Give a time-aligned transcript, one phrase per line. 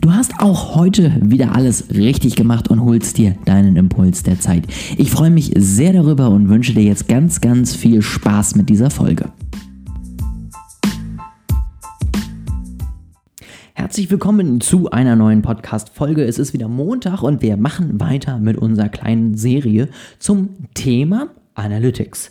[0.00, 4.64] Du hast auch heute wieder alles richtig gemacht und holst dir deinen Impuls der Zeit.
[4.96, 8.88] Ich freue mich sehr darüber und wünsche dir jetzt ganz, ganz viel Spaß mit dieser
[8.88, 9.30] Folge.
[13.74, 16.24] Herzlich willkommen zu einer neuen Podcast-Folge.
[16.24, 22.30] Es ist wieder Montag und wir machen weiter mit unserer kleinen Serie zum Thema Analytics.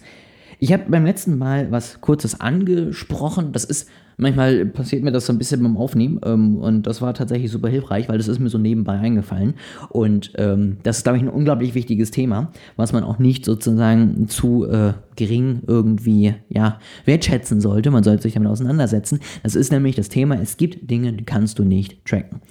[0.57, 3.51] Ich habe beim letzten Mal was Kurzes angesprochen.
[3.51, 3.87] Das ist,
[4.19, 7.69] manchmal passiert mir das so ein bisschen beim Aufnehmen ähm, und das war tatsächlich super
[7.69, 9.55] hilfreich, weil das ist mir so nebenbei eingefallen.
[9.89, 14.27] Und ähm, das ist, glaube ich, ein unglaublich wichtiges Thema, was man auch nicht sozusagen
[14.27, 17.91] zu äh, gering irgendwie ja, wertschätzen sollte.
[17.91, 19.19] Man sollte sich damit auseinandersetzen.
[19.43, 22.41] Das ist nämlich das Thema, es gibt Dinge, die kannst du nicht tracken.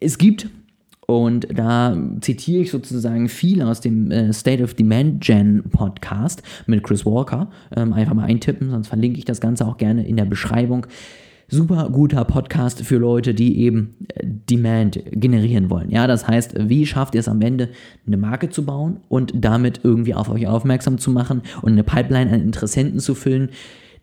[0.00, 0.48] Es gibt
[1.10, 6.84] und da zitiere ich sozusagen viel aus dem äh, State of Demand Gen Podcast mit
[6.84, 7.50] Chris Walker.
[7.74, 10.86] Ähm, einfach mal eintippen, sonst verlinke ich das Ganze auch gerne in der Beschreibung.
[11.48, 15.90] Super guter Podcast für Leute, die eben äh, Demand generieren wollen.
[15.90, 17.70] Ja, das heißt, wie schafft ihr es am Ende,
[18.06, 22.30] eine Marke zu bauen und damit irgendwie auf euch aufmerksam zu machen und eine Pipeline
[22.30, 23.48] an Interessenten zu füllen,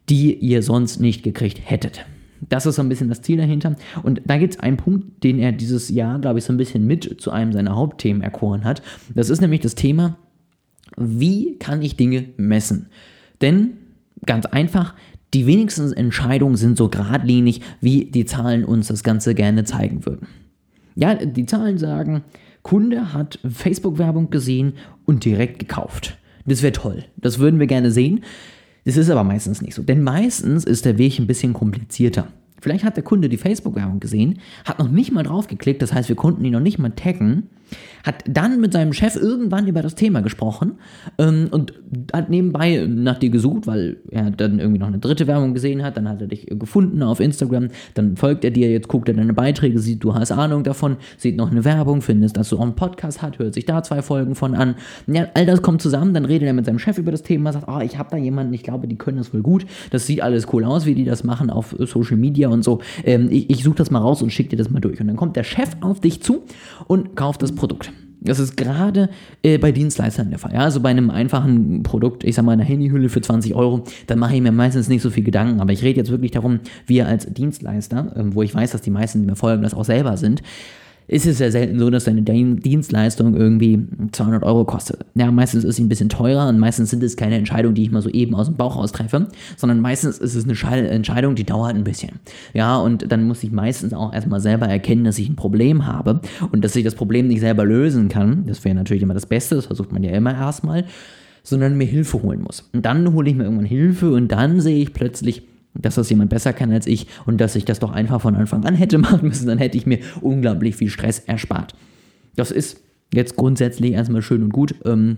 [0.09, 2.05] die ihr sonst nicht gekriegt hättet.
[2.41, 3.75] Das ist so ein bisschen das Ziel dahinter.
[4.03, 6.85] Und da gibt es einen Punkt, den er dieses Jahr, glaube ich, so ein bisschen
[6.85, 8.81] mit zu einem seiner Hauptthemen erkoren hat.
[9.13, 10.17] Das ist nämlich das Thema,
[10.97, 12.87] wie kann ich Dinge messen?
[13.41, 13.71] Denn
[14.25, 14.93] ganz einfach,
[15.33, 20.27] die wenigsten Entscheidungen sind so geradlinig, wie die Zahlen uns das Ganze gerne zeigen würden.
[20.95, 22.23] Ja, die Zahlen sagen,
[22.63, 24.73] Kunde hat Facebook-Werbung gesehen
[25.05, 26.17] und direkt gekauft.
[26.45, 27.03] Das wäre toll.
[27.17, 28.23] Das würden wir gerne sehen.
[28.87, 32.29] Das ist aber meistens nicht so, denn meistens ist der Weg ein bisschen komplizierter.
[32.61, 36.07] Vielleicht hat der Kunde die Facebook-Werbung gesehen, hat noch nicht mal drauf geklickt, das heißt,
[36.07, 37.49] wir konnten ihn noch nicht mal taggen
[38.03, 40.75] hat dann mit seinem Chef irgendwann über das Thema gesprochen
[41.17, 41.73] ähm, und
[42.13, 45.97] hat nebenbei nach dir gesucht, weil er dann irgendwie noch eine dritte Werbung gesehen hat.
[45.97, 47.69] Dann hat er dich gefunden auf Instagram.
[47.95, 51.35] Dann folgt er dir, jetzt guckt er deine Beiträge, sieht, du hast Ahnung davon, sieht
[51.35, 54.35] noch eine Werbung, findest, dass du auch einen Podcast hast, hört sich da zwei Folgen
[54.35, 54.75] von an.
[55.07, 56.13] Ja, all das kommt zusammen.
[56.13, 58.53] Dann redet er mit seinem Chef über das Thema, sagt, oh, ich habe da jemanden,
[58.53, 59.65] ich glaube, die können das wohl gut.
[59.91, 62.79] Das sieht alles cool aus, wie die das machen auf Social Media und so.
[63.03, 65.01] Ähm, ich ich suche das mal raus und schicke dir das mal durch.
[65.01, 66.43] Und dann kommt der Chef auf dich zu
[66.87, 67.91] und kauft das Produkt.
[68.19, 69.09] Das ist gerade
[69.43, 70.53] äh, bei Dienstleistern der Fall.
[70.53, 70.61] Ja?
[70.61, 74.35] Also bei einem einfachen Produkt, ich sag mal eine Handyhülle für 20 Euro, dann mache
[74.35, 75.59] ich mir meistens nicht so viel Gedanken.
[75.59, 78.91] Aber ich rede jetzt wirklich darum, wir als Dienstleister, äh, wo ich weiß, dass die
[78.91, 80.41] meisten, die mir folgen, das auch selber sind,
[81.09, 83.79] ist es ja selten so, dass deine Dienstleistung irgendwie
[84.11, 85.05] 200 Euro kostet.
[85.15, 87.91] Ja, meistens ist sie ein bisschen teurer und meistens sind es keine Entscheidungen, die ich
[87.91, 91.75] mal so eben aus dem Bauch austreffe, sondern meistens ist es eine Entscheidung, die dauert
[91.75, 92.19] ein bisschen.
[92.53, 96.19] Ja, und dann muss ich meistens auch erstmal selber erkennen, dass ich ein Problem habe
[96.51, 98.45] und dass ich das Problem nicht selber lösen kann.
[98.45, 100.85] Das wäre natürlich immer das Beste, das versucht man ja immer erstmal,
[101.43, 102.69] sondern mir Hilfe holen muss.
[102.73, 105.43] Und dann hole ich mir irgendwann Hilfe und dann sehe ich plötzlich,
[105.81, 108.65] dass das jemand besser kann als ich und dass ich das doch einfach von Anfang
[108.65, 111.73] an hätte machen müssen, dann hätte ich mir unglaublich viel Stress erspart.
[112.35, 112.81] Das ist
[113.13, 114.75] jetzt grundsätzlich erstmal schön und gut.
[114.85, 115.17] Ähm,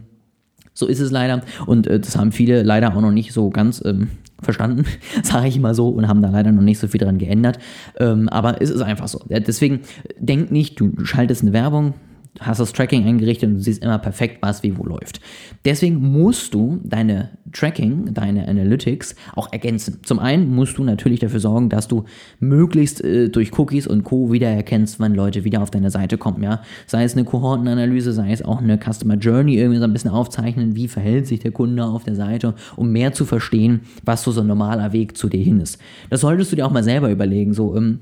[0.74, 1.42] so ist es leider.
[1.66, 4.10] Und äh, das haben viele leider auch noch nicht so ganz ähm,
[4.42, 4.86] verstanden,
[5.24, 7.60] sage ich mal so, und haben da leider noch nicht so viel dran geändert.
[8.00, 9.20] Ähm, aber es ist einfach so.
[9.28, 9.82] Deswegen
[10.18, 11.94] denk nicht, du schaltest eine Werbung,
[12.40, 15.20] hast das Tracking eingerichtet und du siehst immer perfekt, was wie wo läuft.
[15.66, 20.00] Deswegen musst du deine Tracking, deine Analytics auch ergänzen.
[20.04, 22.06] Zum einen musst du natürlich dafür sorgen, dass du
[22.40, 24.32] möglichst äh, durch Cookies und Co.
[24.32, 26.44] wieder erkennst, wann Leute wieder auf deine Seite kommen.
[26.44, 26.62] Ja?
[26.86, 30.76] Sei es eine Kohortenanalyse, sei es auch eine Customer Journey, irgendwie so ein bisschen aufzeichnen,
[30.76, 34.42] wie verhält sich der Kunde auf der Seite, um mehr zu verstehen, was so, so
[34.42, 35.80] ein normaler Weg zu dir hin ist.
[36.10, 37.54] Das solltest du dir auch mal selber überlegen.
[37.54, 38.00] So, ähm,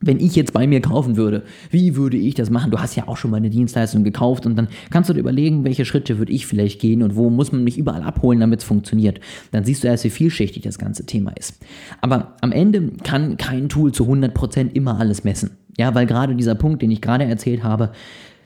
[0.00, 2.70] wenn ich jetzt bei mir kaufen würde, wie würde ich das machen?
[2.70, 5.64] Du hast ja auch schon mal eine Dienstleistung gekauft und dann kannst du dir überlegen,
[5.64, 8.64] welche Schritte würde ich vielleicht gehen und wo muss man mich überall abholen, damit es
[8.64, 9.20] funktioniert.
[9.50, 11.58] Dann siehst du erst, wie vielschichtig das ganze Thema ist.
[12.00, 15.52] Aber am Ende kann kein Tool zu 100% immer alles messen.
[15.78, 17.90] Ja, weil gerade dieser Punkt, den ich gerade erzählt habe,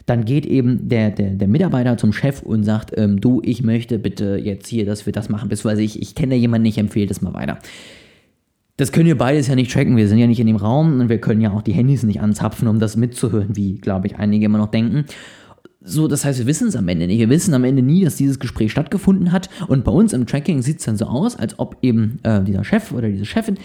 [0.06, 3.98] dann geht eben der, der, der Mitarbeiter zum Chef und sagt, ähm, du, ich möchte
[3.98, 7.20] bitte jetzt hier, dass wir das machen, beziehungsweise ich, ich kenne jemanden, ich empfehle das
[7.20, 7.58] mal weiter.
[8.78, 9.96] Das können wir beides ja nicht tracken.
[9.96, 12.20] Wir sind ja nicht in dem Raum und wir können ja auch die Handys nicht
[12.20, 15.04] anzapfen, um das mitzuhören, wie, glaube ich, einige immer noch denken.
[15.80, 17.18] So, das heißt, wir wissen es am Ende nicht.
[17.18, 19.50] Wir wissen am Ende nie, dass dieses Gespräch stattgefunden hat.
[19.66, 22.62] Und bei uns im Tracking sieht es dann so aus, als ob eben äh, dieser
[22.62, 23.58] Chef oder diese Chefin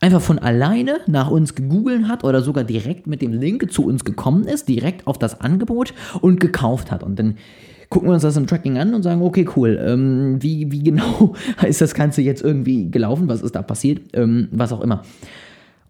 [0.00, 4.04] einfach von alleine nach uns gegoogelt hat oder sogar direkt mit dem Link zu uns
[4.04, 7.02] gekommen ist, direkt auf das Angebot und gekauft hat.
[7.02, 7.36] Und dann
[7.88, 11.34] gucken wir uns das im Tracking an und sagen, okay, cool, ähm, wie, wie genau
[11.66, 15.02] ist das Ganze jetzt irgendwie gelaufen, was ist da passiert, ähm, was auch immer.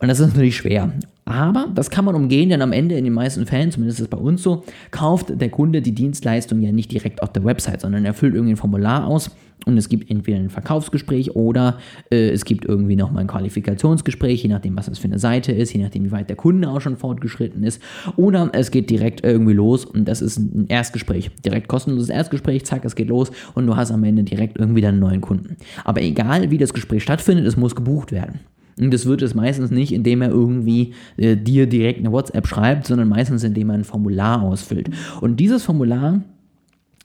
[0.01, 0.93] Und das ist natürlich schwer.
[1.25, 4.11] Aber das kann man umgehen, denn am Ende in den meisten Fällen, zumindest ist es
[4.11, 8.05] bei uns so, kauft der Kunde die Dienstleistung ja nicht direkt auf der Website, sondern
[8.05, 9.31] er füllt irgendwie ein Formular aus
[9.67, 11.79] und es gibt entweder ein Verkaufsgespräch oder
[12.11, 15.73] äh, es gibt irgendwie nochmal ein Qualifikationsgespräch, je nachdem, was das für eine Seite ist,
[15.73, 17.83] je nachdem, wie weit der Kunde auch schon fortgeschritten ist.
[18.17, 21.31] Oder es geht direkt irgendwie los und das ist ein Erstgespräch.
[21.45, 25.01] Direkt kostenloses Erstgespräch, zack, es geht los und du hast am Ende direkt irgendwie deinen
[25.01, 25.57] neuen Kunden.
[25.85, 28.41] Aber egal, wie das Gespräch stattfindet, es muss gebucht werden.
[28.81, 32.87] Und das wird es meistens nicht, indem er irgendwie äh, dir direkt eine WhatsApp schreibt,
[32.87, 34.91] sondern meistens, indem er ein Formular ausfüllt.
[35.21, 36.23] Und dieses Formular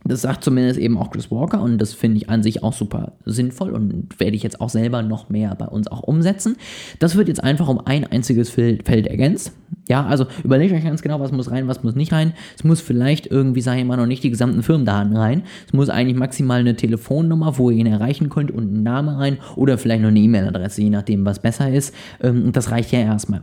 [0.06, 3.14] das sagt zumindest eben auch Chris Walker und das finde ich an sich auch super
[3.26, 6.58] sinnvoll und werde ich jetzt auch selber noch mehr bei uns auch umsetzen.
[7.00, 9.54] Das wird jetzt einfach um ein einziges Feld, ergänzt.
[9.88, 12.34] Ja, also überlegt euch ganz genau, was muss rein, was muss nicht rein.
[12.56, 15.44] Es muss vielleicht irgendwie, sage ich mal, noch nicht die gesamten Firmendaten rein.
[15.68, 19.38] Es muss eigentlich maximal eine Telefonnummer, wo ihr ihn erreichen könnt und ein Name rein
[19.56, 21.94] oder vielleicht noch eine E-Mail-Adresse, je nachdem, was besser ist.
[22.22, 23.42] Ähm, und das reicht ja erstmal.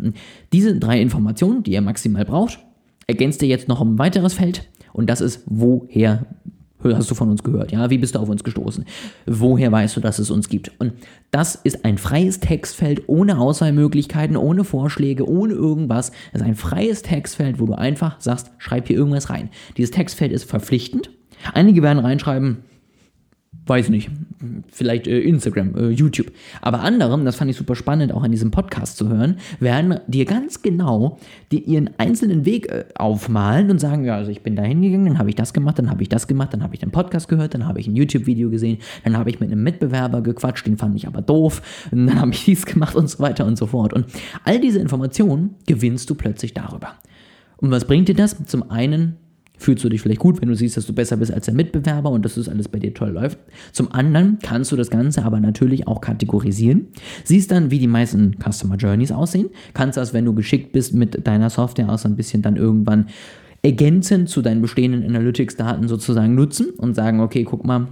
[0.52, 2.58] Diese drei Informationen, die ihr maximal braucht,
[3.06, 6.26] ergänzt ihr jetzt noch um ein weiteres Feld und das ist, woher
[6.84, 7.72] hast du von uns gehört?
[7.72, 8.84] Ja, wie bist du auf uns gestoßen?
[9.26, 10.72] Woher weißt du, dass es uns gibt?
[10.78, 10.92] Und
[11.30, 16.12] das ist ein freies Textfeld ohne Auswahlmöglichkeiten, ohne Vorschläge, ohne irgendwas.
[16.32, 19.50] Das ist ein freies Textfeld, wo du einfach sagst, schreib hier irgendwas rein.
[19.76, 21.10] Dieses Textfeld ist verpflichtend.
[21.54, 22.64] Einige werden reinschreiben,
[23.70, 24.10] weiß nicht,
[24.72, 26.32] vielleicht äh, Instagram, äh, YouTube.
[26.60, 30.24] Aber andere, das fand ich super spannend, auch an diesem Podcast zu hören, werden dir
[30.24, 31.18] ganz genau
[31.52, 35.18] die, ihren einzelnen Weg äh, aufmalen und sagen, ja, also ich bin da hingegangen, dann
[35.18, 37.54] habe ich das gemacht, dann habe ich das gemacht, dann habe ich den Podcast gehört,
[37.54, 40.96] dann habe ich ein YouTube-Video gesehen, dann habe ich mit einem Mitbewerber gequatscht, den fand
[40.96, 41.62] ich aber doof,
[41.92, 43.92] dann habe ich dies gemacht und so weiter und so fort.
[43.92, 44.06] Und
[44.44, 46.94] all diese Informationen gewinnst du plötzlich darüber.
[47.58, 48.44] Und was bringt dir das?
[48.46, 49.16] Zum einen
[49.60, 52.10] fühlst du dich vielleicht gut, wenn du siehst, dass du besser bist als der Mitbewerber
[52.10, 53.38] und dass das alles bei dir toll läuft.
[53.72, 56.88] Zum anderen kannst du das Ganze aber natürlich auch kategorisieren.
[57.24, 59.50] Siehst dann, wie die meisten Customer Journeys aussehen.
[59.74, 63.06] Kannst das, wenn du geschickt bist mit deiner Software aus, ein bisschen dann irgendwann
[63.62, 67.88] ergänzend zu deinen bestehenden Analytics-Daten sozusagen nutzen und sagen, okay, guck mal,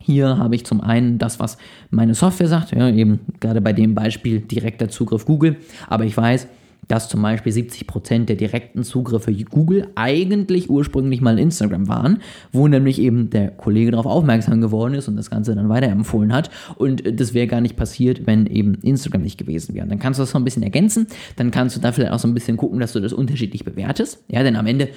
[0.00, 1.58] hier habe ich zum einen das, was
[1.90, 5.56] meine Software sagt, ja, eben gerade bei dem Beispiel direkter Zugriff Google,
[5.88, 6.46] aber ich weiß,
[6.88, 12.20] dass zum Beispiel 70% der direkten Zugriffe Google eigentlich ursprünglich mal Instagram waren,
[12.52, 16.50] wo nämlich eben der Kollege darauf aufmerksam geworden ist und das Ganze dann weiterempfohlen hat.
[16.76, 19.86] Und das wäre gar nicht passiert, wenn eben Instagram nicht gewesen wäre.
[19.86, 21.06] Dann kannst du das so ein bisschen ergänzen,
[21.36, 24.22] dann kannst du da vielleicht auch so ein bisschen gucken, dass du das unterschiedlich bewertest.
[24.28, 24.88] Ja, denn am Ende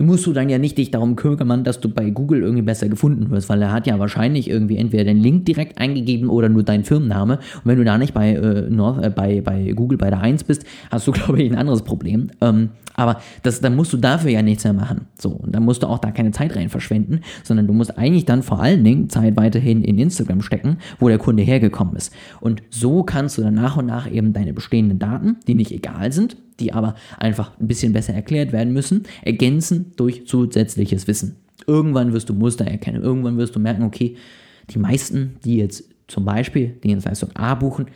[0.00, 3.30] musst du dann ja nicht dich darum kümmern, dass du bei Google irgendwie besser gefunden
[3.30, 6.84] wirst, weil er hat ja wahrscheinlich irgendwie entweder den Link direkt eingegeben oder nur deinen
[6.84, 7.34] Firmenname.
[7.36, 10.44] Und wenn du da nicht bei, äh, North, äh, bei, bei Google bei der 1
[10.44, 12.30] bist, hast du, glaube ich, ein anderes Problem.
[12.40, 15.06] Ähm, aber das, dann musst du dafür ja nichts mehr machen.
[15.18, 18.26] So, und dann musst du auch da keine Zeit rein verschwenden, sondern du musst eigentlich
[18.26, 22.12] dann vor allen Dingen Zeit weiterhin in Instagram stecken, wo der Kunde hergekommen ist.
[22.40, 26.12] Und so kannst du dann nach und nach eben deine bestehenden Daten, die nicht egal
[26.12, 31.36] sind, die aber einfach ein bisschen besser erklärt werden müssen, ergänzen durch zusätzliches Wissen.
[31.66, 33.02] Irgendwann wirst du Muster erkennen.
[33.02, 34.16] Irgendwann wirst du merken, okay,
[34.70, 37.86] die meisten, die jetzt zum Beispiel Dienstleistung A buchen,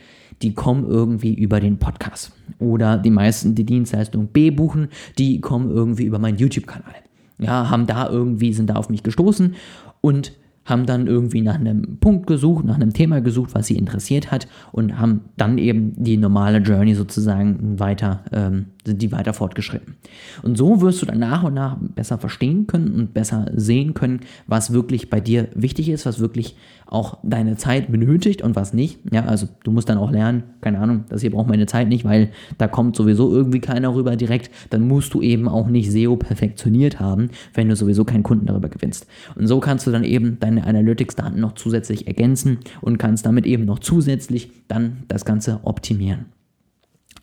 [0.41, 2.31] die kommen irgendwie über den Podcast.
[2.59, 6.95] Oder die meisten, die Dienstleistung B buchen, die kommen irgendwie über meinen YouTube-Kanal.
[7.37, 9.55] Ja, haben da irgendwie, sind da auf mich gestoßen
[10.01, 10.33] und
[10.65, 14.47] haben dann irgendwie nach einem Punkt gesucht, nach einem Thema gesucht, was sie interessiert hat
[14.71, 19.95] und haben dann eben die normale Journey sozusagen weiter, ähm, sind die weiter fortgeschritten.
[20.43, 24.21] Und so wirst du dann nach und nach besser verstehen können und besser sehen können,
[24.47, 26.55] was wirklich bei dir wichtig ist, was wirklich
[26.87, 28.99] auch deine Zeit benötigt und was nicht.
[29.11, 32.05] Ja, also du musst dann auch lernen, keine Ahnung, das hier braucht meine Zeit nicht,
[32.05, 34.51] weil da kommt sowieso irgendwie keiner rüber direkt.
[34.69, 38.69] Dann musst du eben auch nicht SEO perfektioniert haben, wenn du sowieso keinen Kunden darüber
[38.69, 39.07] gewinnst.
[39.35, 43.65] Und so kannst du dann eben deine Analytics-Daten noch zusätzlich ergänzen und kannst damit eben
[43.65, 46.25] noch zusätzlich dann das Ganze optimieren.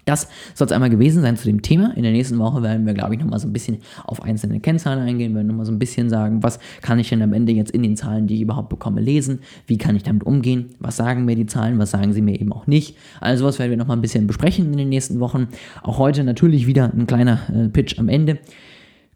[0.05, 1.97] Das soll es einmal gewesen sein zu dem Thema.
[1.97, 4.99] In der nächsten Woche werden wir, glaube ich, nochmal so ein bisschen auf einzelne Kennzahlen
[4.99, 7.83] eingehen, werden nochmal so ein bisschen sagen, was kann ich denn am Ende jetzt in
[7.83, 11.37] den Zahlen, die ich überhaupt bekomme, lesen, wie kann ich damit umgehen, was sagen mir
[11.37, 12.97] die Zahlen, was sagen sie mir eben auch nicht.
[13.21, 15.49] Also was werden wir nochmal ein bisschen besprechen in den nächsten Wochen.
[15.83, 18.39] Auch heute natürlich wieder ein kleiner äh, Pitch am Ende.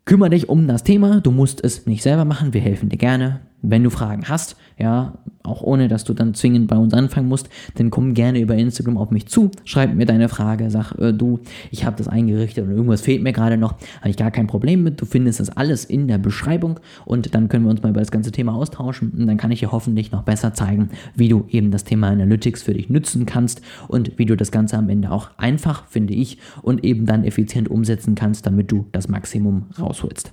[0.05, 3.41] Kümmere dich um das Thema, du musst es nicht selber machen, wir helfen dir gerne.
[3.69, 7.49] Wenn du Fragen hast, ja, auch ohne dass du dann zwingend bei uns anfangen musst,
[7.75, 11.41] dann komm gerne über Instagram auf mich zu, schreib mir deine Frage, sag äh, du,
[11.73, 14.83] ich habe das eingerichtet und irgendwas fehlt mir gerade noch, habe ich gar kein Problem
[14.85, 15.01] mit.
[15.01, 18.11] Du findest das alles in der Beschreibung und dann können wir uns mal über das
[18.13, 21.73] ganze Thema austauschen und dann kann ich dir hoffentlich noch besser zeigen, wie du eben
[21.73, 25.31] das Thema Analytics für dich nutzen kannst und wie du das Ganze am Ende auch
[25.39, 30.33] einfach, finde ich, und eben dann effizient umsetzen kannst, damit du das Maximum rausholst.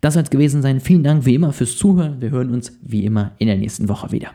[0.00, 0.80] Das soll es gewesen sein.
[0.80, 2.20] Vielen Dank wie immer fürs Zuhören.
[2.20, 4.30] Wir hören uns wie immer in der nächsten Woche wieder.